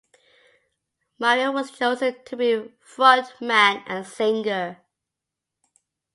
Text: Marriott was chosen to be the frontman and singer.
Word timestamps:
Marriott 1.19 1.53
was 1.53 1.69
chosen 1.69 2.15
to 2.25 2.35
be 2.35 2.55
the 2.55 2.71
frontman 2.83 3.83
and 3.85 4.03
singer. 4.07 4.79